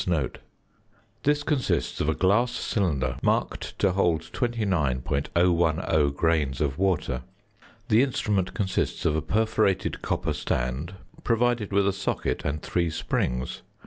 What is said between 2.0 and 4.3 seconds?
of a glass cylinder marked to hold